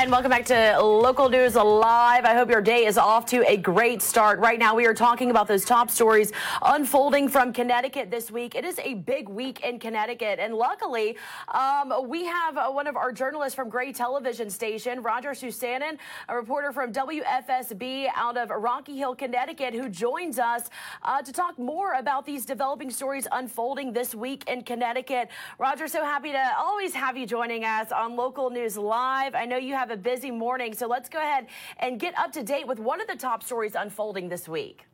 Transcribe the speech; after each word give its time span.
and 0.00 0.10
welcome 0.10 0.30
back 0.30 0.46
to 0.46 0.80
Local 0.80 1.28
News 1.28 1.56
Live. 1.56 2.24
I 2.24 2.32
hope 2.32 2.48
your 2.48 2.62
day 2.62 2.86
is 2.86 2.96
off 2.96 3.26
to 3.26 3.46
a 3.46 3.58
great 3.58 4.00
start. 4.00 4.38
Right 4.38 4.58
now, 4.58 4.74
we 4.74 4.86
are 4.86 4.94
talking 4.94 5.30
about 5.30 5.46
those 5.46 5.62
top 5.62 5.90
stories 5.90 6.32
unfolding 6.62 7.28
from 7.28 7.52
Connecticut 7.52 8.10
this 8.10 8.30
week. 8.30 8.54
It 8.54 8.64
is 8.64 8.78
a 8.78 8.94
big 8.94 9.28
week 9.28 9.60
in 9.60 9.78
Connecticut, 9.78 10.38
and 10.38 10.54
luckily, 10.54 11.18
um, 11.48 12.08
we 12.08 12.24
have 12.24 12.56
uh, 12.56 12.70
one 12.70 12.86
of 12.86 12.96
our 12.96 13.12
journalists 13.12 13.54
from 13.54 13.68
Gray 13.68 13.92
Television 13.92 14.48
Station, 14.48 15.02
Roger 15.02 15.32
Susanen, 15.32 15.98
a 16.30 16.34
reporter 16.34 16.72
from 16.72 16.94
WFSB 16.94 18.06
out 18.16 18.38
of 18.38 18.48
Rocky 18.48 18.96
Hill, 18.96 19.14
Connecticut, 19.14 19.74
who 19.74 19.90
joins 19.90 20.38
us 20.38 20.70
uh, 21.02 21.20
to 21.20 21.30
talk 21.30 21.58
more 21.58 21.92
about 21.92 22.24
these 22.24 22.46
developing 22.46 22.90
stories 22.90 23.28
unfolding 23.32 23.92
this 23.92 24.14
week 24.14 24.48
in 24.48 24.62
Connecticut. 24.62 25.28
Roger, 25.58 25.86
so 25.88 26.02
happy 26.02 26.32
to 26.32 26.52
always 26.56 26.94
have 26.94 27.18
you 27.18 27.26
joining 27.26 27.66
us 27.66 27.92
on 27.92 28.16
Local 28.16 28.48
News 28.48 28.78
Live. 28.78 29.34
I 29.34 29.44
know 29.44 29.58
you 29.58 29.74
have 29.74 29.89
a 29.90 29.96
busy 29.96 30.30
morning, 30.30 30.74
so 30.74 30.86
let's 30.86 31.08
go 31.08 31.18
ahead 31.18 31.46
and 31.78 31.98
get 31.98 32.18
up 32.18 32.32
to 32.32 32.42
date 32.42 32.66
with 32.66 32.78
one 32.78 33.00
of 33.00 33.06
the 33.06 33.16
top 33.16 33.42
stories 33.42 33.74
unfolding 33.74 34.28
this 34.28 34.48
week. 34.48 34.86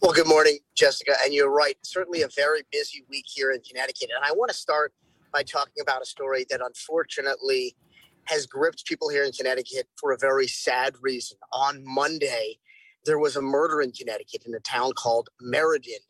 Well, 0.00 0.12
good 0.12 0.26
morning, 0.26 0.58
Jessica. 0.74 1.14
And 1.24 1.32
you're 1.32 1.50
right. 1.50 1.76
Certainly 1.82 2.22
a 2.22 2.28
very 2.34 2.62
busy 2.72 3.04
week 3.08 3.24
here 3.26 3.52
in 3.52 3.60
Connecticut. 3.60 4.10
And 4.14 4.24
I 4.24 4.32
want 4.32 4.50
to 4.50 4.56
start 4.56 4.92
by 5.32 5.44
talking 5.44 5.80
about 5.80 6.02
a 6.02 6.04
story 6.04 6.44
that 6.50 6.60
unfortunately 6.60 7.76
has 8.24 8.46
gripped 8.46 8.84
people 8.84 9.08
here 9.08 9.24
in 9.24 9.32
Connecticut 9.32 9.86
for 9.96 10.12
a 10.12 10.18
very 10.18 10.48
sad 10.48 10.94
reason. 11.00 11.38
On 11.52 11.82
Monday, 11.84 12.58
there 13.04 13.18
was 13.18 13.36
a 13.36 13.42
murder 13.42 13.80
in 13.80 13.92
Connecticut 13.92 14.44
in 14.44 14.54
a 14.54 14.60
town 14.60 14.92
called 14.92 15.28
Meriden. 15.40 16.00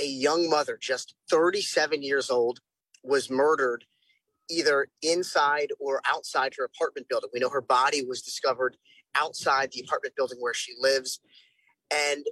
A 0.00 0.06
young 0.06 0.48
mother, 0.48 0.78
just 0.80 1.14
37 1.28 2.02
years 2.02 2.30
old, 2.30 2.60
was 3.02 3.30
murdered 3.30 3.84
either 4.50 4.88
inside 5.02 5.68
or 5.78 6.00
outside 6.08 6.52
her 6.56 6.64
apartment 6.64 7.08
building. 7.08 7.30
We 7.32 7.40
know 7.40 7.48
her 7.48 7.60
body 7.60 8.04
was 8.04 8.22
discovered 8.22 8.76
outside 9.14 9.70
the 9.72 9.82
apartment 9.84 10.16
building 10.16 10.38
where 10.40 10.54
she 10.54 10.72
lives. 10.78 11.20
And 11.92 12.24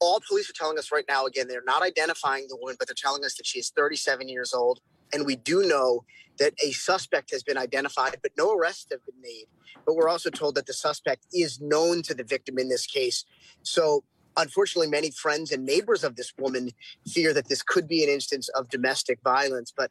all 0.00 0.20
police 0.28 0.48
are 0.48 0.54
telling 0.54 0.78
us 0.78 0.92
right 0.92 1.04
now, 1.08 1.26
again, 1.26 1.48
they're 1.48 1.62
not 1.64 1.82
identifying 1.82 2.46
the 2.48 2.56
woman, 2.56 2.76
but 2.78 2.88
they're 2.88 2.94
telling 2.96 3.24
us 3.24 3.36
that 3.36 3.46
she 3.46 3.58
is 3.58 3.70
37 3.70 4.28
years 4.28 4.54
old. 4.54 4.80
And 5.12 5.26
we 5.26 5.36
do 5.36 5.62
know 5.62 6.04
that 6.38 6.54
a 6.64 6.72
suspect 6.72 7.30
has 7.32 7.42
been 7.42 7.58
identified, 7.58 8.16
but 8.22 8.32
no 8.36 8.52
arrests 8.52 8.86
have 8.90 9.04
been 9.06 9.20
made. 9.20 9.46
But 9.84 9.96
we're 9.96 10.08
also 10.08 10.30
told 10.30 10.54
that 10.54 10.66
the 10.66 10.72
suspect 10.72 11.26
is 11.32 11.60
known 11.60 12.02
to 12.02 12.14
the 12.14 12.24
victim 12.24 12.58
in 12.58 12.68
this 12.68 12.86
case. 12.86 13.24
So, 13.62 14.04
unfortunately, 14.36 14.88
many 14.88 15.10
friends 15.10 15.50
and 15.50 15.64
neighbors 15.64 16.04
of 16.04 16.16
this 16.16 16.32
woman 16.38 16.70
fear 17.06 17.32
that 17.34 17.48
this 17.48 17.62
could 17.62 17.88
be 17.88 18.04
an 18.04 18.10
instance 18.10 18.48
of 18.50 18.68
domestic 18.68 19.18
violence. 19.24 19.72
But 19.76 19.90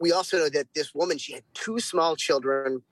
we 0.00 0.12
also 0.12 0.38
know 0.38 0.48
that 0.50 0.66
this 0.74 0.94
woman, 0.94 1.18
she 1.18 1.32
had 1.32 1.42
two 1.54 1.78
small 1.80 2.16
children 2.16 2.82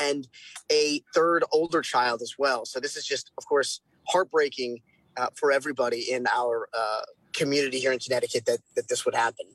and 0.00 0.28
a 0.70 1.00
third 1.14 1.44
older 1.52 1.82
child 1.82 2.22
as 2.22 2.34
well. 2.38 2.64
So 2.64 2.80
this 2.80 2.96
is 2.96 3.06
just, 3.06 3.32
of 3.38 3.46
course, 3.46 3.80
heartbreaking 4.06 4.80
uh, 5.16 5.28
for 5.34 5.52
everybody 5.52 6.12
in 6.12 6.26
our 6.28 6.68
uh, 6.76 7.02
community 7.32 7.78
here 7.78 7.92
in 7.92 7.98
Connecticut 7.98 8.44
that, 8.46 8.58
that 8.76 8.88
this 8.88 9.04
would 9.04 9.14
happen. 9.14 9.46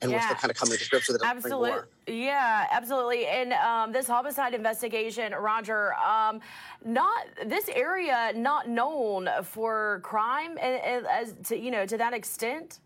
And 0.00 0.10
yeah. 0.10 0.16
we're 0.16 0.22
still 0.22 0.36
kind 0.36 0.50
of 0.50 0.56
coming 0.56 0.78
to 0.78 0.90
grips 0.90 1.08
with 1.08 1.22
it. 1.22 1.22
Absolutely. 1.24 1.72
Yeah, 2.08 2.66
absolutely. 2.72 3.26
And 3.26 3.52
um, 3.52 3.92
this 3.92 4.08
homicide 4.08 4.52
investigation, 4.52 5.32
Roger, 5.32 5.94
um, 5.94 6.40
not 6.84 7.26
this 7.46 7.68
area 7.68 8.32
not 8.34 8.68
known 8.68 9.28
for 9.44 10.00
crime 10.02 10.58
as 10.58 11.34
to 11.44 11.56
you 11.56 11.70
know 11.70 11.86
to 11.86 11.96
that 11.98 12.14
extent. 12.14 12.80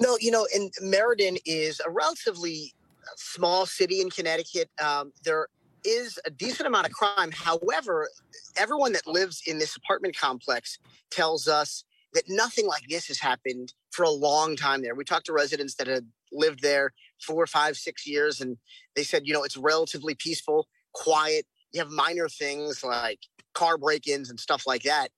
No, 0.00 0.16
you 0.20 0.30
know, 0.30 0.46
and 0.54 0.72
Meriden 0.80 1.36
is 1.44 1.80
a 1.84 1.90
relatively 1.90 2.74
small 3.16 3.66
city 3.66 4.00
in 4.00 4.10
Connecticut. 4.10 4.70
Um, 4.82 5.12
there 5.24 5.48
is 5.84 6.18
a 6.24 6.30
decent 6.30 6.66
amount 6.66 6.86
of 6.86 6.92
crime. 6.92 7.30
However, 7.32 8.08
everyone 8.56 8.92
that 8.92 9.06
lives 9.06 9.42
in 9.46 9.58
this 9.58 9.76
apartment 9.76 10.16
complex 10.16 10.78
tells 11.10 11.48
us 11.48 11.84
that 12.14 12.24
nothing 12.28 12.66
like 12.66 12.82
this 12.88 13.06
has 13.08 13.18
happened 13.18 13.74
for 13.90 14.04
a 14.04 14.10
long 14.10 14.56
time 14.56 14.82
there. 14.82 14.94
We 14.94 15.04
talked 15.04 15.26
to 15.26 15.32
residents 15.32 15.74
that 15.74 15.86
had 15.86 16.06
lived 16.32 16.62
there 16.62 16.92
four, 17.20 17.46
five, 17.46 17.76
six 17.76 18.06
years, 18.06 18.40
and 18.40 18.56
they 18.96 19.02
said, 19.02 19.22
you 19.26 19.32
know, 19.32 19.42
it's 19.42 19.56
relatively 19.56 20.14
peaceful, 20.14 20.68
quiet. 20.92 21.46
You 21.72 21.80
have 21.80 21.90
minor 21.90 22.28
things 22.28 22.82
like 22.84 23.20
car 23.52 23.76
break 23.76 24.06
ins 24.06 24.30
and 24.30 24.38
stuff 24.38 24.66
like 24.66 24.82
that, 24.84 25.08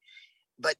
but 0.58 0.76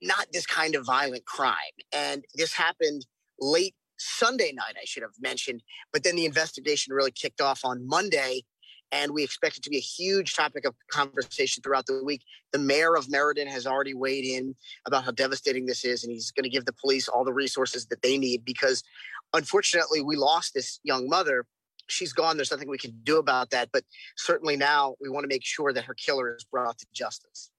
not 0.00 0.26
this 0.32 0.46
kind 0.46 0.74
of 0.74 0.86
violent 0.86 1.24
crime. 1.24 1.56
And 1.92 2.24
this 2.34 2.52
happened 2.52 3.06
late 3.42 3.74
Sunday 3.98 4.52
night, 4.52 4.76
I 4.80 4.84
should 4.84 5.02
have 5.02 5.12
mentioned. 5.20 5.62
But 5.92 6.04
then 6.04 6.16
the 6.16 6.24
investigation 6.24 6.94
really 6.94 7.10
kicked 7.10 7.40
off 7.40 7.64
on 7.64 7.86
Monday, 7.86 8.42
and 8.90 9.12
we 9.12 9.22
expect 9.22 9.56
it 9.56 9.62
to 9.64 9.70
be 9.70 9.76
a 9.76 9.80
huge 9.80 10.34
topic 10.34 10.64
of 10.64 10.74
conversation 10.90 11.62
throughout 11.62 11.86
the 11.86 12.02
week. 12.04 12.22
The 12.52 12.58
mayor 12.58 12.96
of 12.96 13.10
Meriden 13.10 13.48
has 13.48 13.66
already 13.66 13.94
weighed 13.94 14.24
in 14.24 14.54
about 14.86 15.04
how 15.04 15.12
devastating 15.12 15.66
this 15.66 15.84
is, 15.84 16.04
and 16.04 16.12
he's 16.12 16.30
going 16.30 16.44
to 16.44 16.50
give 16.50 16.64
the 16.64 16.72
police 16.72 17.08
all 17.08 17.24
the 17.24 17.32
resources 17.32 17.86
that 17.86 18.02
they 18.02 18.18
need 18.18 18.44
because 18.44 18.82
unfortunately, 19.32 20.02
we 20.02 20.16
lost 20.16 20.54
this 20.54 20.80
young 20.82 21.08
mother. 21.08 21.46
She's 21.88 22.12
gone. 22.12 22.36
There's 22.36 22.50
nothing 22.50 22.68
we 22.68 22.78
can 22.78 22.98
do 23.02 23.18
about 23.18 23.50
that. 23.50 23.70
But 23.72 23.84
certainly 24.16 24.56
now 24.56 24.94
we 25.00 25.08
want 25.08 25.24
to 25.24 25.28
make 25.28 25.44
sure 25.44 25.72
that 25.72 25.84
her 25.84 25.94
killer 25.94 26.34
is 26.34 26.44
brought 26.44 26.78
to 26.78 26.86
justice. 26.92 27.51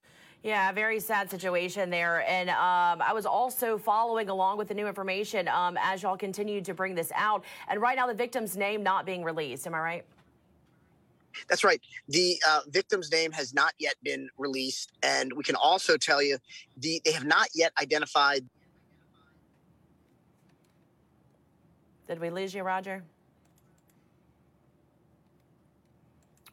Yeah, 0.44 0.74
very 0.74 1.00
sad 1.00 1.30
situation 1.32 1.90
there. 1.90 2.28
And 2.30 2.50
um, 2.50 3.02
I 3.02 3.14
was 3.14 3.26
also 3.26 3.78
following 3.78 4.28
along 4.28 4.58
with 4.58 4.68
the 4.68 4.74
new 4.74 4.88
information 4.88 5.48
um, 5.48 5.78
as 5.82 6.04
y'all 6.04 6.18
continued 6.18 6.66
to 6.66 6.74
bring 6.74 6.96
this 6.96 7.14
out. 7.16 7.46
And 7.70 7.82
right 7.82 7.96
now, 7.96 8.08
the 8.08 8.14
victim's 8.14 8.58
name 8.58 8.84
not 8.84 9.06
being 9.06 9.24
released. 9.24 9.66
Am 9.66 9.74
I 9.74 9.80
right? 9.80 10.06
That's 11.48 11.64
right. 11.64 11.82
The 12.10 12.38
uh, 12.48 12.60
victim's 12.68 13.10
name 13.10 13.32
has 13.32 13.54
not 13.54 13.74
yet 13.80 13.96
been 14.04 14.30
released. 14.38 14.92
And 15.02 15.32
we 15.32 15.44
can 15.44 15.56
also 15.56 15.96
tell 15.96 16.22
you 16.22 16.38
the, 16.78 17.02
they 17.06 17.14
have 17.14 17.26
not 17.26 17.48
yet 17.56 17.72
identified. 17.82 18.46
Did 22.06 22.20
we 22.20 22.30
lose 22.30 22.54
you, 22.54 22.64
Roger? 22.64 23.02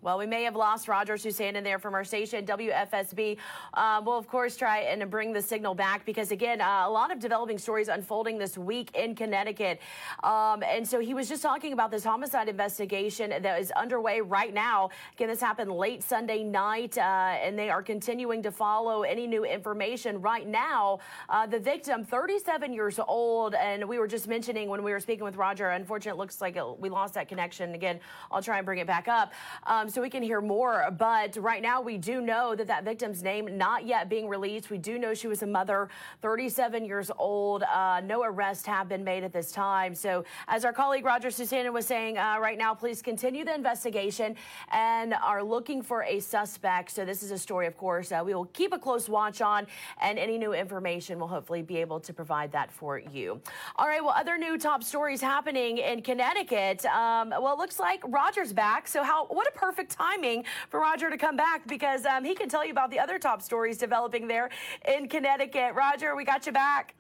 Well, 0.03 0.16
we 0.16 0.25
may 0.25 0.44
have 0.44 0.56
lost 0.56 0.88
Rogers 0.88 1.11
Roger 1.11 1.28
Susanen 1.28 1.62
there 1.62 1.78
from 1.78 1.93
our 1.93 2.05
station, 2.05 2.47
WFSB. 2.47 3.37
Uh, 3.75 4.00
we'll, 4.05 4.16
of 4.16 4.28
course, 4.28 4.56
try 4.56 4.78
and 4.78 5.11
bring 5.11 5.33
the 5.33 5.43
signal 5.43 5.75
back 5.75 6.06
because, 6.06 6.31
again, 6.31 6.62
uh, 6.62 6.84
a 6.87 6.91
lot 6.91 7.12
of 7.12 7.19
developing 7.19 7.59
stories 7.59 7.88
unfolding 7.88 8.38
this 8.38 8.56
week 8.56 8.94
in 8.94 9.15
Connecticut. 9.15 9.81
Um, 10.22 10.62
and 10.62 10.87
so 10.87 11.00
he 11.00 11.15
was 11.15 11.28
just 11.28 11.43
talking 11.43 11.72
about 11.72 11.91
this 11.91 12.05
homicide 12.05 12.49
investigation 12.49 13.31
that 13.31 13.61
is 13.61 13.72
underway 13.72 14.21
right 14.22 14.55
now. 14.55 14.88
Again, 15.16 15.28
this 15.28 15.41
happened 15.41 15.71
late 15.71 16.03
Sunday 16.03 16.44
night, 16.44 16.97
uh, 16.97 17.00
and 17.00 17.59
they 17.59 17.69
are 17.69 17.82
continuing 17.82 18.43
to 18.44 18.53
follow 18.53 19.03
any 19.03 19.27
new 19.27 19.44
information. 19.44 20.22
Right 20.22 20.47
now, 20.47 21.00
uh, 21.28 21.47
the 21.47 21.59
victim, 21.59 22.05
37 22.05 22.72
years 22.72 22.99
old, 23.06 23.55
and 23.55 23.87
we 23.87 23.99
were 23.99 24.09
just 24.09 24.28
mentioning 24.28 24.69
when 24.69 24.82
we 24.82 24.93
were 24.93 25.00
speaking 25.00 25.25
with 25.25 25.37
Roger, 25.37 25.71
unfortunately, 25.71 26.17
it 26.17 26.21
looks 26.21 26.41
like 26.41 26.56
it, 26.56 26.78
we 26.78 26.88
lost 26.88 27.15
that 27.15 27.28
connection. 27.28 27.75
Again, 27.75 28.00
I'll 28.31 28.43
try 28.43 28.59
and 28.59 28.65
bring 28.65 28.78
it 28.78 28.87
back 28.87 29.09
up. 29.09 29.32
Um, 29.67 29.89
so 29.90 30.00
we 30.00 30.10
can 30.10 30.22
hear 30.22 30.40
more. 30.40 30.88
But 30.96 31.36
right 31.36 31.62
now, 31.62 31.80
we 31.80 31.98
do 31.98 32.20
know 32.20 32.54
that 32.54 32.66
that 32.68 32.84
victim's 32.84 33.22
name 33.22 33.58
not 33.58 33.86
yet 33.86 34.08
being 34.08 34.28
released. 34.28 34.70
We 34.70 34.78
do 34.78 34.98
know 34.98 35.14
she 35.14 35.26
was 35.26 35.42
a 35.42 35.46
mother, 35.46 35.88
37 36.22 36.84
years 36.84 37.10
old. 37.18 37.62
Uh, 37.62 38.00
no 38.04 38.22
arrests 38.22 38.66
have 38.66 38.88
been 38.88 39.04
made 39.04 39.24
at 39.24 39.32
this 39.32 39.52
time. 39.52 39.94
So, 39.94 40.24
as 40.48 40.64
our 40.64 40.72
colleague 40.72 41.04
Roger 41.04 41.28
Susanen 41.28 41.72
was 41.72 41.86
saying, 41.86 42.18
uh, 42.18 42.38
right 42.40 42.58
now, 42.58 42.74
please 42.74 43.02
continue 43.02 43.44
the 43.44 43.54
investigation 43.54 44.36
and 44.70 45.14
are 45.14 45.42
looking 45.42 45.82
for 45.82 46.04
a 46.04 46.20
suspect. 46.20 46.90
So, 46.90 47.04
this 47.04 47.22
is 47.22 47.30
a 47.30 47.38
story, 47.38 47.66
of 47.66 47.76
course, 47.76 48.12
uh, 48.12 48.22
we 48.24 48.34
will 48.34 48.46
keep 48.46 48.72
a 48.72 48.78
close 48.78 49.08
watch 49.08 49.40
on, 49.40 49.66
and 50.00 50.18
any 50.18 50.38
new 50.38 50.52
information 50.52 51.18
will 51.18 51.28
hopefully 51.28 51.62
be 51.62 51.78
able 51.78 52.00
to 52.00 52.12
provide 52.12 52.52
that 52.52 52.70
for 52.70 52.98
you. 52.98 53.40
All 53.76 53.86
right. 53.86 54.02
Well, 54.02 54.14
other 54.16 54.36
new 54.36 54.58
top 54.58 54.84
stories 54.84 55.20
happening 55.20 55.78
in 55.78 56.02
Connecticut. 56.02 56.84
Um, 56.86 57.31
well, 57.31 57.54
it 57.54 57.58
looks 57.58 57.78
like 57.78 58.02
Roger's 58.06 58.52
back. 58.52 58.86
So, 58.86 59.02
how? 59.02 59.26
What 59.26 59.46
a 59.46 59.52
perfect 59.52 59.80
perfect 59.81 59.97
timing 59.99 60.44
for 60.69 60.81
Roger 60.81 61.11
to 61.11 61.17
come 61.17 61.37
back 61.37 61.67
because 61.67 62.05
um, 62.05 62.25
he 62.25 62.35
can 62.35 62.49
tell 62.49 62.65
you 62.65 62.71
about 62.71 62.91
the 62.91 62.99
other 62.99 63.19
top 63.19 63.41
stories 63.41 63.79
developing 63.79 64.29
there 64.29 64.50
in 64.87 65.09
Connecticut. 65.09 65.75
Roger, 65.75 66.15
we 66.15 66.25
got 66.25 66.47
you 66.47 66.53
back. 66.53 66.94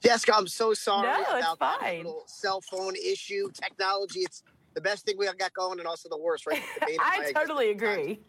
Jessica, 0.00 0.34
I'm 0.36 0.46
so 0.46 0.74
sorry 0.74 1.08
no, 1.08 1.38
about 1.38 1.58
that 1.58 1.96
little 1.96 2.24
cell 2.26 2.60
phone 2.60 2.94
issue. 2.94 3.50
Technology, 3.52 4.20
it's 4.20 4.42
the 4.74 4.80
best 4.80 5.06
thing 5.06 5.16
we 5.18 5.26
have 5.26 5.38
got 5.38 5.52
going 5.54 5.78
and 5.78 5.88
also 5.88 6.08
the 6.08 6.18
worst, 6.18 6.46
right? 6.46 6.62
The 6.80 6.98
I 7.00 7.32
totally 7.32 7.70
agree. 7.70 8.20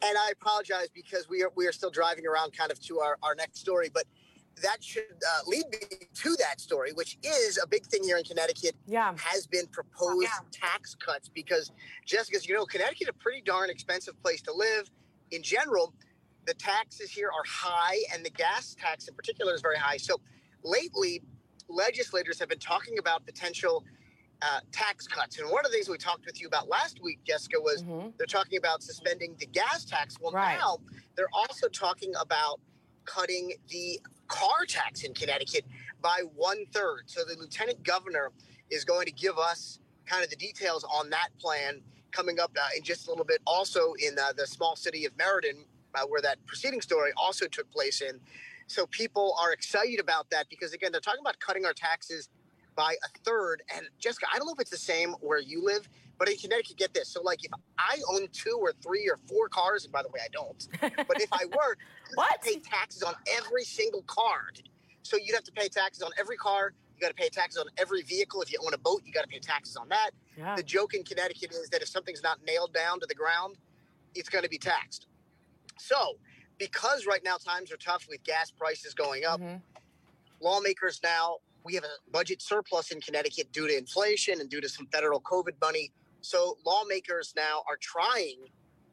And 0.00 0.16
I 0.16 0.30
apologize 0.30 0.88
because 0.94 1.28
we 1.28 1.42
are 1.42 1.50
we 1.56 1.66
are 1.66 1.72
still 1.72 1.90
driving 1.90 2.26
around 2.26 2.52
kind 2.56 2.70
of 2.70 2.80
to 2.82 3.00
our, 3.00 3.16
our 3.22 3.34
next 3.34 3.58
story, 3.58 3.90
but 3.92 4.04
that 4.62 4.82
should 4.82 5.02
uh, 5.02 5.40
lead 5.46 5.64
me 5.70 6.06
to 6.14 6.36
that 6.38 6.60
story, 6.60 6.92
which 6.92 7.18
is 7.22 7.58
a 7.62 7.66
big 7.66 7.86
thing 7.86 8.02
here 8.04 8.16
in 8.16 8.24
Connecticut. 8.24 8.74
Yeah, 8.86 9.14
has 9.16 9.46
been 9.46 9.66
proposed 9.68 10.22
yeah. 10.22 10.38
tax 10.52 10.94
cuts 10.94 11.28
because 11.28 11.72
Jessica's, 12.06 12.46
you 12.46 12.54
know, 12.54 12.64
Connecticut 12.64 13.02
is 13.02 13.08
a 13.08 13.12
pretty 13.12 13.42
darn 13.42 13.70
expensive 13.70 14.20
place 14.22 14.42
to 14.42 14.52
live. 14.52 14.90
In 15.30 15.42
general, 15.42 15.94
the 16.46 16.54
taxes 16.54 17.10
here 17.10 17.28
are 17.28 17.44
high, 17.46 17.98
and 18.14 18.24
the 18.24 18.30
gas 18.30 18.74
tax 18.78 19.08
in 19.08 19.14
particular 19.14 19.54
is 19.54 19.60
very 19.60 19.76
high. 19.76 19.98
So 19.98 20.20
lately, 20.64 21.22
legislators 21.68 22.38
have 22.38 22.48
been 22.48 22.58
talking 22.58 22.98
about 22.98 23.26
potential 23.26 23.84
uh, 24.42 24.60
tax 24.72 25.06
cuts. 25.06 25.38
And 25.38 25.50
one 25.50 25.64
of 25.64 25.70
the 25.70 25.76
things 25.76 25.88
we 25.88 25.98
talked 25.98 26.24
with 26.24 26.40
you 26.40 26.46
about 26.46 26.68
last 26.68 27.02
week, 27.02 27.18
Jessica, 27.24 27.56
was 27.60 27.82
mm-hmm. 27.82 28.08
they're 28.16 28.26
talking 28.26 28.58
about 28.58 28.82
suspending 28.82 29.34
the 29.38 29.46
gas 29.46 29.84
tax. 29.84 30.16
Well, 30.20 30.32
right. 30.32 30.58
now 30.58 30.78
they're 31.16 31.28
also 31.32 31.68
talking 31.68 32.12
about 32.20 32.60
cutting 33.08 33.54
the 33.68 34.00
car 34.28 34.66
tax 34.68 35.02
in 35.02 35.14
Connecticut 35.14 35.64
by 36.02 36.22
one 36.34 36.66
third. 36.72 37.04
So 37.06 37.22
the 37.24 37.36
lieutenant 37.38 37.82
governor 37.82 38.30
is 38.70 38.84
going 38.84 39.06
to 39.06 39.12
give 39.12 39.38
us 39.38 39.80
kind 40.06 40.22
of 40.22 40.30
the 40.30 40.36
details 40.36 40.84
on 40.84 41.10
that 41.10 41.28
plan 41.38 41.80
coming 42.12 42.40
up 42.40 42.52
uh, 42.56 42.68
in 42.76 42.82
just 42.82 43.06
a 43.06 43.10
little 43.10 43.24
bit. 43.24 43.40
Also 43.46 43.94
in 43.98 44.18
uh, 44.18 44.32
the 44.36 44.46
small 44.46 44.76
city 44.76 45.04
of 45.04 45.12
Meriden, 45.18 45.64
uh, 45.94 46.06
where 46.06 46.20
that 46.22 46.38
preceding 46.46 46.80
story 46.80 47.10
also 47.16 47.46
took 47.46 47.70
place 47.70 48.00
in. 48.00 48.20
So 48.66 48.86
people 48.86 49.34
are 49.42 49.52
excited 49.52 50.00
about 50.00 50.30
that 50.30 50.48
because 50.50 50.72
again, 50.72 50.92
they're 50.92 51.00
talking 51.00 51.20
about 51.20 51.38
cutting 51.40 51.64
our 51.64 51.72
taxes 51.72 52.28
by 52.76 52.94
a 53.04 53.18
third. 53.24 53.62
And 53.74 53.86
Jessica, 53.98 54.26
I 54.32 54.38
don't 54.38 54.46
know 54.46 54.52
if 54.52 54.60
it's 54.60 54.70
the 54.70 54.76
same 54.76 55.12
where 55.20 55.40
you 55.40 55.64
live, 55.64 55.88
but 56.18 56.28
in 56.28 56.36
Connecticut, 56.36 56.76
get 56.76 56.94
this. 56.94 57.08
So 57.08 57.22
like 57.22 57.44
if 57.44 57.52
I 57.78 57.98
own 58.12 58.28
two 58.32 58.58
or 58.60 58.72
three 58.82 59.08
or 59.08 59.18
four 59.28 59.48
cars, 59.48 59.84
and 59.84 59.92
by 59.92 60.02
the 60.02 60.08
way, 60.08 60.20
I 60.22 60.28
don't, 60.32 60.68
but 60.80 61.20
if 61.20 61.32
I 61.32 61.44
were, 61.46 61.76
what? 62.14 62.42
pay 62.42 62.58
taxes 62.58 63.02
on 63.02 63.14
every 63.36 63.64
single 63.64 64.02
car. 64.02 64.50
So 65.02 65.16
you'd 65.16 65.34
have 65.34 65.44
to 65.44 65.52
pay 65.52 65.68
taxes 65.68 66.02
on 66.02 66.10
every 66.18 66.36
car. 66.36 66.72
You 66.96 67.00
got 67.00 67.08
to 67.08 67.14
pay 67.14 67.28
taxes 67.28 67.58
on 67.58 67.66
every 67.78 68.02
vehicle. 68.02 68.42
If 68.42 68.52
you 68.52 68.58
own 68.64 68.74
a 68.74 68.78
boat, 68.78 69.02
you 69.04 69.12
got 69.12 69.22
to 69.22 69.28
pay 69.28 69.38
taxes 69.38 69.76
on 69.76 69.88
that. 69.88 70.10
Yeah. 70.36 70.56
The 70.56 70.64
joke 70.64 70.94
in 70.94 71.04
Connecticut 71.04 71.52
is 71.52 71.68
that 71.70 71.80
if 71.80 71.88
something's 71.88 72.22
not 72.22 72.38
nailed 72.44 72.74
down 72.74 72.98
to 73.00 73.06
the 73.06 73.14
ground, 73.14 73.56
it's 74.14 74.28
going 74.28 74.42
to 74.42 74.50
be 74.50 74.58
taxed. 74.58 75.06
So, 75.78 76.16
because 76.58 77.06
right 77.06 77.22
now 77.24 77.36
times 77.36 77.70
are 77.70 77.76
tough 77.76 78.06
with 78.08 78.22
gas 78.24 78.50
prices 78.50 78.94
going 78.94 79.24
up, 79.24 79.40
mm-hmm. 79.40 79.58
lawmakers 80.40 81.00
now 81.04 81.36
we 81.64 81.74
have 81.74 81.84
a 81.84 82.10
budget 82.10 82.40
surplus 82.40 82.90
in 82.90 83.00
Connecticut 83.00 83.52
due 83.52 83.68
to 83.68 83.76
inflation 83.76 84.40
and 84.40 84.48
due 84.48 84.60
to 84.60 84.68
some 84.68 84.86
federal 84.86 85.20
COVID 85.20 85.52
money. 85.60 85.92
So 86.20 86.58
lawmakers 86.66 87.32
now 87.36 87.62
are 87.68 87.78
trying 87.80 88.46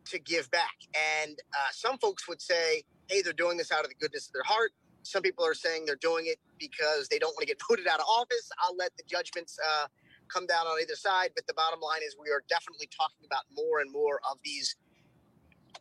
to 0.05 0.19
give 0.19 0.49
back. 0.51 0.75
And 1.23 1.37
uh, 1.53 1.71
some 1.71 1.97
folks 1.97 2.27
would 2.27 2.41
say, 2.41 2.83
hey, 3.09 3.21
they're 3.21 3.33
doing 3.33 3.57
this 3.57 3.71
out 3.71 3.83
of 3.83 3.89
the 3.89 3.95
goodness 3.95 4.27
of 4.27 4.33
their 4.33 4.43
heart. 4.43 4.71
Some 5.03 5.21
people 5.21 5.45
are 5.45 5.53
saying 5.53 5.85
they're 5.85 5.95
doing 5.97 6.25
it 6.27 6.37
because 6.59 7.07
they 7.09 7.19
don't 7.19 7.31
want 7.35 7.41
to 7.41 7.47
get 7.47 7.59
voted 7.69 7.87
out 7.87 7.99
of 7.99 8.05
office. 8.07 8.49
I'll 8.63 8.75
let 8.75 8.95
the 8.97 9.03
judgments 9.07 9.57
uh, 9.63 9.87
come 10.27 10.45
down 10.45 10.67
on 10.67 10.79
either 10.81 10.95
side. 10.95 11.31
But 11.35 11.47
the 11.47 11.53
bottom 11.53 11.79
line 11.79 12.01
is, 12.05 12.15
we 12.21 12.29
are 12.31 12.43
definitely 12.49 12.89
talking 12.95 13.25
about 13.25 13.43
more 13.55 13.79
and 13.79 13.91
more 13.91 14.19
of 14.29 14.37
these 14.43 14.75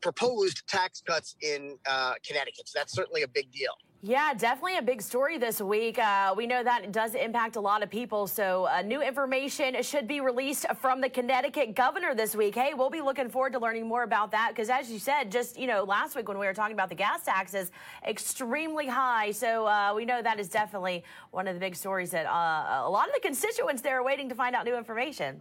proposed 0.00 0.66
tax 0.68 1.00
cuts 1.00 1.36
in 1.40 1.78
uh, 1.88 2.14
Connecticut. 2.26 2.68
So 2.68 2.78
that's 2.78 2.92
certainly 2.92 3.22
a 3.22 3.28
big 3.28 3.50
deal. 3.50 3.72
Yeah, 4.06 4.34
definitely 4.34 4.76
a 4.76 4.82
big 4.82 5.00
story 5.00 5.38
this 5.38 5.62
week. 5.62 5.98
Uh, 5.98 6.34
we 6.36 6.46
know 6.46 6.62
that 6.62 6.84
it 6.84 6.92
does 6.92 7.14
impact 7.14 7.56
a 7.56 7.60
lot 7.60 7.82
of 7.82 7.88
people. 7.88 8.26
So, 8.26 8.66
uh, 8.66 8.82
new 8.82 9.00
information 9.00 9.82
should 9.82 10.06
be 10.06 10.20
released 10.20 10.66
from 10.76 11.00
the 11.00 11.08
Connecticut 11.08 11.74
governor 11.74 12.14
this 12.14 12.36
week. 12.36 12.54
Hey, 12.54 12.74
we'll 12.74 12.90
be 12.90 13.00
looking 13.00 13.30
forward 13.30 13.54
to 13.54 13.58
learning 13.58 13.88
more 13.88 14.02
about 14.02 14.30
that 14.32 14.50
because, 14.50 14.68
as 14.68 14.90
you 14.90 14.98
said, 14.98 15.32
just 15.32 15.58
you 15.58 15.66
know, 15.66 15.84
last 15.84 16.16
week 16.16 16.28
when 16.28 16.38
we 16.38 16.44
were 16.44 16.52
talking 16.52 16.74
about 16.74 16.90
the 16.90 16.94
gas 16.94 17.24
taxes, 17.24 17.72
extremely 18.06 18.86
high. 18.86 19.30
So, 19.30 19.66
uh, 19.66 19.94
we 19.96 20.04
know 20.04 20.20
that 20.20 20.38
is 20.38 20.50
definitely 20.50 21.02
one 21.30 21.48
of 21.48 21.54
the 21.54 21.60
big 21.60 21.74
stories 21.74 22.10
that 22.10 22.26
uh, 22.26 22.82
a 22.84 22.90
lot 22.90 23.08
of 23.08 23.14
the 23.14 23.20
constituents 23.20 23.80
there 23.80 23.98
are 23.98 24.04
waiting 24.04 24.28
to 24.28 24.34
find 24.34 24.54
out 24.54 24.66
new 24.66 24.76
information. 24.76 25.40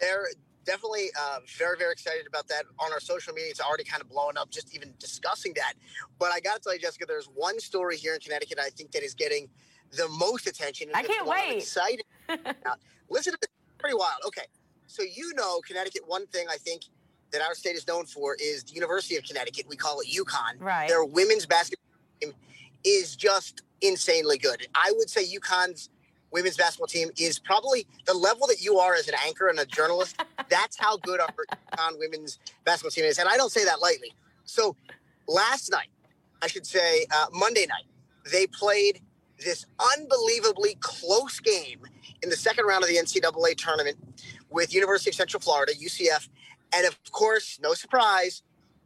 There, 0.00 0.26
definitely 0.66 1.08
uh, 1.18 1.38
very, 1.56 1.78
very 1.78 1.92
excited 1.92 2.26
about 2.26 2.48
that. 2.48 2.64
On 2.78 2.92
our 2.92 3.00
social 3.00 3.32
media, 3.32 3.50
it's 3.50 3.60
already 3.60 3.84
kind 3.84 4.02
of 4.02 4.08
blowing 4.08 4.36
up 4.36 4.50
just 4.50 4.74
even 4.74 4.92
discussing 4.98 5.54
that. 5.54 5.74
But 6.18 6.32
I 6.32 6.40
got 6.40 6.56
to 6.56 6.60
tell 6.60 6.74
you, 6.74 6.80
Jessica, 6.80 7.06
there's 7.06 7.26
one 7.26 7.58
story 7.60 7.96
here 7.96 8.14
in 8.14 8.20
Connecticut 8.20 8.58
I 8.60 8.70
think 8.70 8.90
that 8.92 9.02
is 9.02 9.14
getting 9.14 9.48
the 9.92 10.08
most 10.08 10.46
attention. 10.46 10.88
I 10.92 11.02
can't 11.02 11.26
wait. 11.26 11.58
excited. 11.58 12.04
listen 13.08 13.32
to 13.32 13.38
this. 13.40 13.50
Pretty 13.78 13.96
wild. 13.96 14.20
Okay. 14.26 14.42
So, 14.86 15.02
you 15.02 15.32
know, 15.34 15.60
Connecticut, 15.66 16.02
one 16.06 16.26
thing 16.26 16.46
I 16.50 16.56
think 16.56 16.82
that 17.32 17.42
our 17.42 17.54
state 17.54 17.76
is 17.76 17.86
known 17.86 18.06
for 18.06 18.36
is 18.40 18.64
the 18.64 18.72
University 18.72 19.16
of 19.16 19.24
Connecticut. 19.24 19.66
We 19.68 19.76
call 19.76 20.00
it 20.00 20.08
UConn. 20.08 20.60
Right. 20.60 20.88
Their 20.88 21.04
women's 21.04 21.46
basketball 21.46 21.86
team 22.20 22.32
is 22.84 23.16
just 23.16 23.62
insanely 23.80 24.38
good. 24.38 24.66
I 24.74 24.92
would 24.96 25.10
say 25.10 25.24
UConn's 25.24 25.90
women's 26.36 26.58
basketball 26.58 26.86
team 26.86 27.08
is 27.18 27.38
probably 27.38 27.86
the 28.04 28.12
level 28.12 28.46
that 28.46 28.60
you 28.60 28.78
are 28.78 28.94
as 28.94 29.08
an 29.08 29.14
anchor 29.24 29.48
and 29.48 29.58
a 29.58 29.64
journalist. 29.64 30.22
that's 30.50 30.76
how 30.76 30.98
good 30.98 31.18
our 31.18 31.28
UConn 31.72 31.98
women's 31.98 32.38
basketball 32.64 32.90
team 32.90 33.06
is. 33.06 33.18
And 33.18 33.26
I 33.26 33.38
don't 33.38 33.50
say 33.50 33.64
that 33.64 33.80
lightly. 33.80 34.12
So 34.44 34.76
last 35.26 35.70
night, 35.70 35.88
I 36.42 36.46
should 36.46 36.66
say 36.66 37.06
uh, 37.10 37.26
Monday 37.32 37.64
night, 37.66 37.86
they 38.30 38.46
played 38.46 39.00
this 39.42 39.64
unbelievably 39.96 40.76
close 40.80 41.40
game 41.40 41.80
in 42.22 42.28
the 42.28 42.36
second 42.36 42.66
round 42.66 42.84
of 42.84 42.90
the 42.90 42.96
NCAA 42.96 43.56
tournament 43.56 43.96
with 44.50 44.74
University 44.74 45.10
of 45.10 45.14
Central 45.14 45.40
Florida, 45.40 45.72
UCF. 45.72 46.28
And 46.74 46.86
of 46.86 46.98
course, 47.12 47.58
no 47.62 47.72
surprise, 47.72 48.42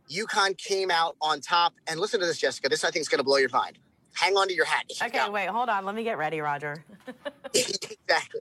UConn 0.09 0.57
came 0.57 0.93
out 0.93 1.17
on 1.21 1.41
top. 1.41 1.75
And 1.89 1.99
listen 1.99 2.21
to 2.21 2.27
this, 2.27 2.39
Jessica. 2.39 2.69
This 2.69 2.85
I 2.85 2.93
think 2.93 3.01
is 3.01 3.09
going 3.09 3.19
to 3.19 3.25
blow 3.25 3.39
your 3.39 3.51
mind 3.51 3.79
hang 4.21 4.37
on 4.37 4.49
to 4.49 4.55
your 4.55 4.65
hat. 4.65 4.85
Okay, 5.03 5.29
wait, 5.31 5.49
hold 5.49 5.69
on. 5.69 5.85
Let 5.85 5.95
me 5.95 6.05
get 6.05 6.19
ready, 6.19 6.41
Roger. 6.41 6.85
exactly. 7.55 8.41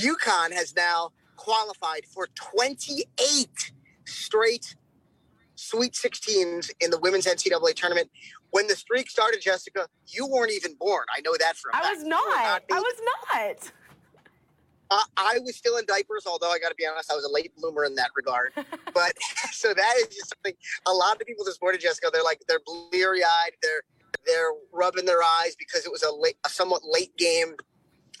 UConn 0.00 0.52
has 0.52 0.74
now 0.74 1.10
qualified 1.36 2.04
for 2.06 2.28
28 2.34 3.72
straight 4.04 4.74
Sweet 5.58 5.92
16s 5.92 6.70
in 6.78 6.90
the 6.90 6.98
women's 6.98 7.26
NCAA 7.26 7.74
tournament. 7.74 8.08
When 8.50 8.68
the 8.68 8.76
streak 8.76 9.10
started, 9.10 9.40
Jessica, 9.40 9.88
you 10.06 10.24
weren't 10.24 10.52
even 10.52 10.76
born. 10.78 11.04
I 11.14 11.20
know 11.20 11.34
that 11.36 11.56
for 11.56 11.70
a 11.70 11.76
I 11.76 11.80
fact. 11.80 11.86
I 11.86 11.94
was 11.94 12.04
not. 12.04 12.28
not 12.28 12.62
I 12.70 12.78
was 12.78 13.00
not. 13.34 13.72
Uh, 14.90 15.02
I 15.16 15.38
was 15.40 15.56
still 15.56 15.76
in 15.76 15.84
diapers, 15.84 16.26
although 16.26 16.50
I 16.50 16.60
got 16.60 16.68
to 16.68 16.76
be 16.76 16.86
honest, 16.86 17.10
I 17.10 17.16
was 17.16 17.24
a 17.24 17.30
late 17.30 17.52
bloomer 17.56 17.84
in 17.84 17.96
that 17.96 18.10
regard. 18.14 18.52
but 18.94 19.12
so 19.50 19.74
that 19.74 19.94
is 19.98 20.08
just 20.14 20.28
something. 20.28 20.54
A 20.86 20.92
lot 20.92 21.20
of 21.20 21.26
people 21.26 21.44
this 21.44 21.60
morning, 21.60 21.80
Jessica, 21.80 22.08
they're 22.12 22.22
like 22.22 22.40
they're 22.46 22.60
bleary 22.64 23.24
eyed. 23.24 23.50
They're 23.60 23.82
they're 24.26 24.52
rubbing 24.72 25.06
their 25.06 25.22
eyes 25.22 25.56
because 25.58 25.84
it 25.84 25.90
was 25.90 26.04
a, 26.04 26.12
late, 26.12 26.36
a 26.46 26.48
somewhat 26.48 26.82
late 26.84 27.16
game, 27.16 27.54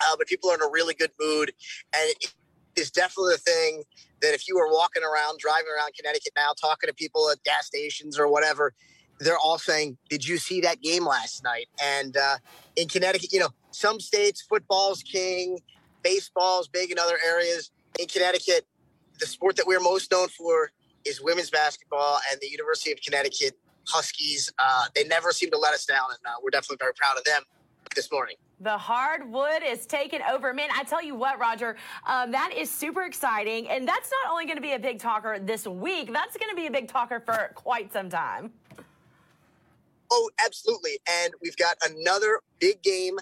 uh, 0.00 0.16
but 0.16 0.26
people 0.26 0.50
are 0.50 0.54
in 0.54 0.62
a 0.62 0.70
really 0.70 0.94
good 0.94 1.10
mood. 1.20 1.52
And 1.94 2.10
it 2.20 2.34
is 2.76 2.90
definitely 2.90 3.34
the 3.34 3.38
thing 3.38 3.82
that 4.22 4.34
if 4.34 4.48
you 4.48 4.56
were 4.56 4.70
walking 4.70 5.02
around, 5.02 5.38
driving 5.38 5.68
around 5.76 5.94
Connecticut 5.94 6.32
now, 6.36 6.50
talking 6.60 6.88
to 6.88 6.94
people 6.94 7.30
at 7.30 7.42
gas 7.44 7.66
stations 7.66 8.18
or 8.18 8.28
whatever, 8.28 8.72
they're 9.20 9.38
all 9.38 9.58
saying, 9.58 9.98
Did 10.08 10.26
you 10.26 10.38
see 10.38 10.60
that 10.60 10.80
game 10.80 11.04
last 11.04 11.42
night? 11.42 11.66
And 11.82 12.16
uh, 12.16 12.36
in 12.76 12.88
Connecticut, 12.88 13.32
you 13.32 13.40
know, 13.40 13.50
some 13.70 14.00
states, 14.00 14.42
football's 14.42 15.02
king, 15.02 15.58
baseball's 16.02 16.68
big 16.68 16.90
in 16.90 16.98
other 16.98 17.18
areas. 17.26 17.70
In 17.98 18.06
Connecticut, 18.06 18.66
the 19.18 19.26
sport 19.26 19.56
that 19.56 19.66
we're 19.66 19.80
most 19.80 20.10
known 20.10 20.28
for 20.28 20.70
is 21.04 21.20
women's 21.20 21.50
basketball, 21.50 22.18
and 22.30 22.40
the 22.40 22.48
University 22.48 22.92
of 22.92 22.98
Connecticut 23.00 23.54
Huskies. 23.88 24.52
Uh, 24.58 24.86
they 24.94 25.04
never 25.04 25.32
seem 25.32 25.50
to 25.50 25.58
let 25.58 25.74
us 25.74 25.84
down, 25.84 26.06
and 26.10 26.20
uh, 26.26 26.36
we're 26.42 26.50
definitely 26.50 26.76
very 26.80 26.92
proud 26.94 27.16
of 27.16 27.24
them 27.24 27.42
this 27.94 28.10
morning. 28.12 28.36
The 28.60 28.76
hardwood 28.76 29.62
is 29.64 29.86
taken 29.86 30.20
over. 30.30 30.52
Man, 30.52 30.68
I 30.74 30.82
tell 30.82 31.02
you 31.02 31.14
what, 31.14 31.38
Roger, 31.38 31.76
um, 32.06 32.32
that 32.32 32.52
is 32.56 32.68
super 32.68 33.02
exciting. 33.02 33.68
And 33.68 33.86
that's 33.86 34.10
not 34.10 34.32
only 34.32 34.46
going 34.46 34.56
to 34.56 34.62
be 34.62 34.72
a 34.72 34.78
big 34.78 34.98
talker 34.98 35.38
this 35.38 35.66
week, 35.66 36.12
that's 36.12 36.36
going 36.36 36.50
to 36.50 36.56
be 36.56 36.66
a 36.66 36.70
big 36.70 36.88
talker 36.88 37.20
for 37.20 37.52
quite 37.54 37.92
some 37.92 38.10
time. 38.10 38.50
Oh, 40.10 40.30
absolutely. 40.44 40.98
And 41.08 41.32
we've 41.40 41.56
got 41.56 41.76
another 41.88 42.40
big 42.58 42.82
game 42.82 43.18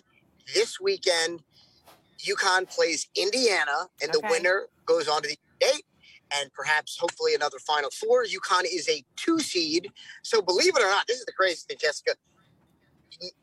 this 0.54 0.80
weekend. 0.80 1.42
UConn 2.18 2.68
plays 2.68 3.08
Indiana, 3.14 3.88
and 4.00 4.10
okay. 4.14 4.26
the 4.26 4.30
winner 4.30 4.68
goes 4.86 5.06
on 5.06 5.20
to 5.20 5.28
the 5.28 5.36
eight 5.62 5.84
and 6.34 6.52
perhaps 6.52 6.96
hopefully 6.98 7.34
another 7.34 7.58
Final 7.58 7.90
Four. 7.90 8.24
UConn 8.24 8.64
is 8.64 8.88
a 8.88 9.04
two 9.16 9.38
seed. 9.38 9.90
So 10.22 10.42
believe 10.42 10.76
it 10.76 10.82
or 10.82 10.88
not, 10.88 11.06
this 11.06 11.18
is 11.18 11.24
the 11.24 11.32
craziest 11.32 11.68
thing, 11.68 11.76
Jessica. 11.80 12.14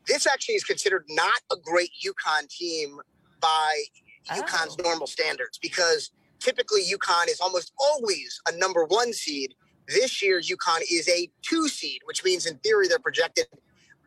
This 0.06 0.26
actually 0.26 0.56
is 0.56 0.64
considered 0.64 1.04
not 1.08 1.40
a 1.52 1.56
great 1.56 1.90
UConn 2.04 2.48
team 2.48 2.98
by 3.40 3.84
oh. 4.30 4.40
UConn's 4.40 4.78
normal 4.78 5.06
standards 5.06 5.58
because 5.58 6.10
typically 6.40 6.82
UConn 6.82 7.28
is 7.28 7.40
almost 7.40 7.72
always 7.78 8.40
a 8.48 8.56
number 8.56 8.84
one 8.84 9.12
seed. 9.12 9.54
This 9.88 10.22
year, 10.22 10.40
UConn 10.40 10.80
is 10.90 11.08
a 11.08 11.28
two 11.42 11.68
seed, 11.68 12.00
which 12.04 12.24
means 12.24 12.46
in 12.46 12.56
theory 12.58 12.88
they're 12.88 12.98
projected 12.98 13.46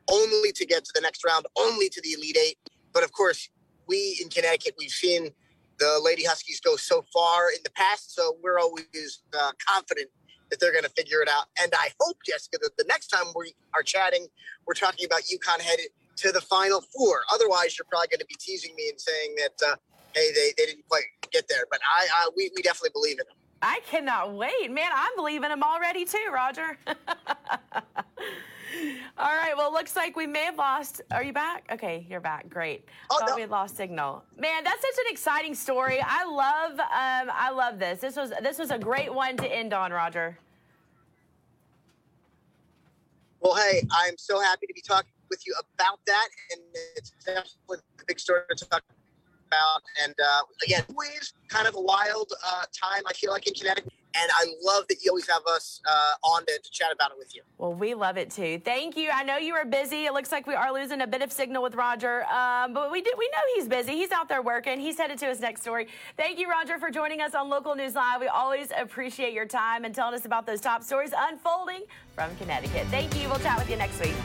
only 0.10 0.52
to 0.54 0.66
get 0.66 0.86
to 0.86 0.92
the 0.96 1.02
next 1.02 1.24
round, 1.26 1.46
only 1.58 1.90
to 1.90 2.02
the 2.02 2.14
Elite 2.14 2.38
Eight. 2.38 2.58
But 2.94 3.04
of 3.04 3.12
course, 3.12 3.50
we 3.88 4.20
in 4.22 4.30
Connecticut, 4.30 4.76
we've 4.78 4.90
seen 4.90 5.30
the 5.80 6.00
Lady 6.04 6.24
Huskies 6.24 6.60
go 6.60 6.76
so 6.76 7.06
far 7.14 7.52
in 7.52 7.60
the 7.64 7.72
past, 7.72 8.16
so 8.16 8.38
we're 8.42 8.60
always 8.60 9.22
uh, 9.38 9.52
confident 9.68 10.10
that 10.50 10.60
they're 10.60 10.72
going 10.72 10.84
to 10.84 10.90
figure 10.92 11.22
it 11.22 11.30
out. 11.30 11.46
And 11.62 11.72
I 11.76 11.90
hope, 12.00 12.18
Jessica, 12.26 12.58
that 12.62 12.78
the 12.78 12.86
next 12.88 13.08
time 13.08 13.26
we 13.36 13.54
are 13.74 13.84
chatting, 13.84 14.28
we're 14.66 14.74
talking 14.74 15.06
about 15.06 15.22
UConn 15.24 15.62
headed 15.62 15.88
to 16.18 16.32
the 16.32 16.42
Final 16.42 16.82
Four. 16.96 17.22
Otherwise, 17.34 17.78
you're 17.78 17.86
probably 17.90 18.08
going 18.08 18.20
to 18.20 18.26
be 18.26 18.36
teasing 18.40 18.74
me 18.76 18.90
and 18.90 19.00
saying 19.00 19.36
that, 19.38 19.72
uh, 19.72 19.76
hey, 20.14 20.32
they, 20.34 20.54
they 20.58 20.66
didn't 20.66 20.88
quite 20.88 21.04
get 21.32 21.48
there. 21.48 21.66
But 21.70 21.80
I, 21.86 22.08
I 22.08 22.30
we, 22.36 22.52
we 22.56 22.62
definitely 22.62 22.92
believe 22.94 23.20
in 23.20 23.26
them. 23.28 23.38
I 23.62 23.80
cannot 23.90 24.34
wait. 24.36 24.72
Man, 24.72 24.92
I'm 24.94 25.16
believing 25.16 25.50
them 25.50 25.64
already 25.64 26.06
too, 26.06 26.30
Roger. 26.32 26.78
All 29.18 29.36
right. 29.36 29.54
Well, 29.56 29.72
looks 29.72 29.96
like 29.96 30.16
we 30.16 30.28
may 30.28 30.44
have 30.46 30.58
lost. 30.58 31.02
Are 31.12 31.24
you 31.24 31.34
back? 31.34 31.66
Okay, 31.72 32.06
you're 32.10 32.20
back. 32.20 32.50
Great. 32.50 32.86
Oh, 33.10 33.20
Thought 33.20 33.30
no. 33.30 33.36
we 33.36 33.42
had 33.42 33.50
lost 33.50 33.76
signal. 33.76 34.24
Man, 34.38 34.64
that's 34.64 34.82
such 34.82 35.06
an 35.06 35.12
exciting 35.12 35.56
story. 35.56 36.00
I 36.06 36.26
love. 36.26 36.80
Um, 36.80 37.32
I 37.36 37.50
love 37.52 37.80
this. 37.80 38.00
This 38.00 38.16
was 38.16 38.32
this 38.42 38.60
was 38.60 38.72
a 38.72 38.80
great 38.80 39.14
one 39.14 39.38
to 39.38 39.48
end 39.48 39.74
on, 39.74 39.92
Roger. 39.92 40.38
Well, 43.40 43.56
hey, 43.56 43.84
I'm 43.92 44.18
so 44.18 44.40
happy 44.40 44.66
to 44.68 44.74
be 44.74 44.82
talking 44.82 45.12
with 45.30 45.46
you 45.46 45.54
about 45.76 46.00
that, 46.08 46.28
and 46.52 46.62
it's 46.96 47.12
definitely 47.26 47.78
a 48.02 48.06
big 48.08 48.20
story 48.20 48.42
to 48.56 48.66
talk 48.66 48.84
about. 49.48 49.82
And 50.04 50.14
uh, 50.20 50.42
again, 50.66 50.84
always 50.90 51.34
kind 51.48 51.68
of 51.68 51.76
a 51.76 51.82
wild 51.82 52.32
uh, 52.46 52.64
time. 52.74 53.04
I 53.06 53.14
feel 53.14 53.32
like 53.32 53.48
in 53.48 53.54
Connecticut, 53.54 53.94
and 54.22 54.32
I 54.36 54.46
love 54.64 54.88
that 54.88 55.04
you 55.04 55.12
always 55.12 55.30
have 55.30 55.46
us 55.48 55.82
uh, 55.86 56.28
on 56.28 56.46
to, 56.46 56.60
to 56.62 56.72
chat 56.72 56.92
about 56.92 57.12
it 57.12 57.18
with 57.18 57.36
you. 57.36 57.42
Well, 57.58 57.74
we 57.74 57.94
love 57.94 58.18
it 58.18 58.32
too. 58.32 58.62
Thank 58.64 58.98
you. 58.98 59.10
I 59.12 59.24
know 59.24 59.38
you 59.38 59.54
are 59.56 59.66
busy. 59.66 60.06
It 60.06 60.14
looks 60.14 60.32
like 60.32 60.48
we 60.48 60.56
are 60.56 60.74
losing 60.74 61.02
a 61.02 61.08
bit 61.08 61.22
of 61.22 61.32
signal 61.32 61.64
with 61.64 61.76
Roger, 61.76 62.26
um, 62.26 62.74
but 62.74 62.92
we 62.92 63.02
did. 63.02 63.16
We 63.18 63.30
know 63.32 63.42
he's 63.56 63.68
busy. 63.68 63.94
He's 63.94 64.12
out 64.12 64.30
there 64.30 64.42
working. 64.42 64.80
He's 64.80 64.98
headed 64.98 65.18
to 65.20 65.26
his 65.26 65.40
next 65.40 65.62
story. 65.62 65.88
Thank 66.16 66.40
you, 66.40 66.50
Roger, 66.50 66.78
for 66.78 66.90
joining 66.90 67.22
us 67.22 67.36
on 67.36 67.50
Local 67.50 67.76
News 67.76 67.96
Live. 67.96 68.22
We 68.22 68.28
always 68.28 68.70
appreciate 68.78 69.34
your 69.34 69.46
time 69.46 69.86
and 69.86 69.94
telling 69.94 70.16
us 70.16 70.26
about 70.26 70.46
those 70.46 70.62
top 70.62 70.84
stories 70.84 71.14
unfolding 71.18 71.84
from 72.16 72.36
Connecticut. 72.38 72.88
Thank 72.88 73.16
you. 73.22 73.30
We'll 73.30 73.40
chat 73.40 73.58
with 73.58 73.70
you 73.70 73.76
next 73.76 74.00
week. 74.02 74.16